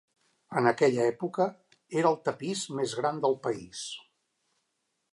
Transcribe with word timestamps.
En 0.61 0.69
aquella 0.69 1.05
època 1.09 1.47
era 2.03 2.13
el 2.13 2.19
tapís 2.31 2.65
més 2.81 2.99
gran 3.03 3.23
del 3.27 3.39
país. 3.47 3.87